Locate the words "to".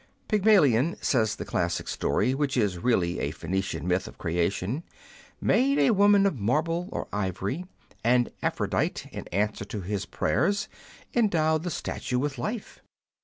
9.65-9.81